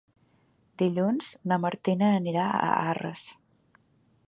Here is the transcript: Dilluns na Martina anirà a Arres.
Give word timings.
Dilluns 0.81 1.27
na 1.51 1.59
Martina 1.67 2.09
anirà 2.21 2.49
a 2.53 2.73
Arres. 2.95 3.29